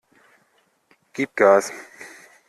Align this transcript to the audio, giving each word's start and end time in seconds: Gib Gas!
Gib 1.13 1.35
Gas! 1.35 1.71